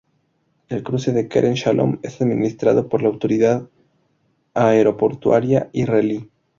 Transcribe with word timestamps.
El 0.69 0.81
cruce 0.81 1.11
de 1.11 1.27
Kerem 1.27 1.53
Shalom 1.53 1.99
es 2.01 2.19
administrado 2.23 2.89
por 2.89 3.03
la 3.03 3.09
Autoridad 3.09 3.69
Aeroportuaria 4.55 5.69
Israelí. 5.73 6.27